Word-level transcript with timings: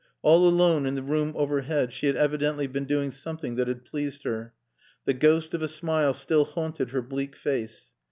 All 0.23 0.49
alone 0.49 0.87
in 0.87 0.95
the 0.95 1.03
room 1.03 1.31
overhead 1.35 1.93
she 1.93 2.07
had 2.07 2.15
evidently 2.15 2.65
been 2.65 2.85
doing 2.85 3.11
something 3.11 3.55
that 3.57 3.67
had 3.67 3.85
pleased 3.85 4.23
her. 4.23 4.51
The 5.05 5.13
ghost 5.13 5.53
of 5.53 5.61
a 5.61 5.67
smile 5.67 6.15
still 6.15 6.45
haunted 6.45 6.89
her 6.89 7.03
bleak 7.03 7.35
face. 7.35 7.93